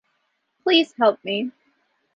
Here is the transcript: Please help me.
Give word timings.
Please 0.63 0.95
help 0.99 1.19
me. 1.23 1.51